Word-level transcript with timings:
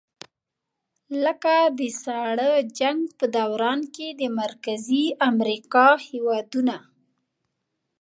لکه 1.23 1.55
د 1.79 1.81
ساړه 2.01 2.51
جنګ 2.79 3.01
په 3.17 3.25
دوران 3.35 3.79
کې 3.95 4.07
د 4.21 4.23
مرکزي 4.41 5.05
امریکا 5.29 5.87
هېوادونه. 6.07 6.77